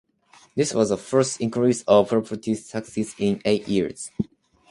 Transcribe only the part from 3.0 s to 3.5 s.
in